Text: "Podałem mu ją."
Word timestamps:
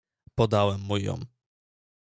"Podałem 0.35 0.81
mu 0.81 0.97
ją." 0.97 1.19